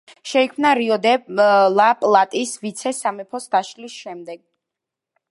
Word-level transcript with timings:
შეიქმნა 0.29 0.69
რიო-დე-ლა-პლატის 0.77 2.53
ვიცე-სამეფოს 2.63 3.45
დაშლის 3.57 3.99
შემდეგ. 4.07 4.41